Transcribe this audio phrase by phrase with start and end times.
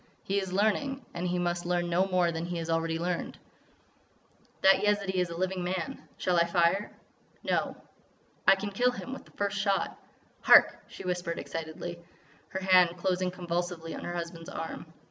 [0.23, 1.05] He is learning....
[1.13, 3.37] And he must learn no more than he has already learned."
[4.63, 6.09] "That Yezidee is a living man.
[6.17, 6.91] Shall I fire?"
[7.43, 7.75] "No."
[8.47, 9.99] "I can kill him with the first shot."
[10.41, 11.99] "Hark!" she whispered excitedly,
[12.47, 14.91] her hand closing convulsively on her husband's arm.